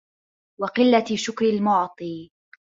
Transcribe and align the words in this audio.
وَقِلَّةِ 0.61 1.05
شُكْرِ 1.17 1.45
الْمُعْطِي 1.45 2.31